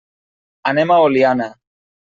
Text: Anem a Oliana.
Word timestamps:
Anem 0.73 0.95
a 0.95 0.99
Oliana. 1.11 1.51